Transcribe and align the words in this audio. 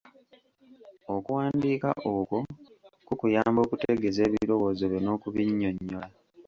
Okuwandiika 1.15 1.89
okwo 2.13 2.39
kukuyamba 3.07 3.59
okutegeeza 3.65 4.21
ebirowoozo 4.27 4.83
byo 4.91 4.99
n'okubinnyonnyola. 5.01 6.07